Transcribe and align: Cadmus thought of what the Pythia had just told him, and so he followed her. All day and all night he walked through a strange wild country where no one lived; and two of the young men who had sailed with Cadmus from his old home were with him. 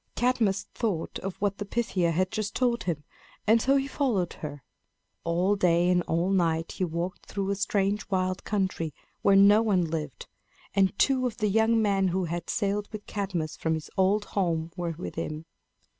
Cadmus 0.15 0.63
thought 0.73 1.19
of 1.19 1.35
what 1.35 1.59
the 1.59 1.63
Pythia 1.65 2.09
had 2.09 2.31
just 2.31 2.55
told 2.55 2.85
him, 2.85 3.03
and 3.45 3.61
so 3.61 3.75
he 3.75 3.85
followed 3.85 4.33
her. 4.41 4.63
All 5.23 5.55
day 5.55 5.89
and 5.89 6.01
all 6.07 6.31
night 6.31 6.71
he 6.71 6.83
walked 6.83 7.27
through 7.27 7.51
a 7.51 7.55
strange 7.55 8.09
wild 8.09 8.43
country 8.43 8.95
where 9.21 9.35
no 9.35 9.61
one 9.61 9.85
lived; 9.85 10.25
and 10.73 10.97
two 10.97 11.27
of 11.27 11.37
the 11.37 11.49
young 11.49 11.79
men 11.79 12.07
who 12.07 12.23
had 12.23 12.49
sailed 12.49 12.87
with 12.91 13.05
Cadmus 13.05 13.55
from 13.55 13.75
his 13.75 13.91
old 13.95 14.25
home 14.25 14.71
were 14.75 14.95
with 14.97 15.13
him. 15.13 15.45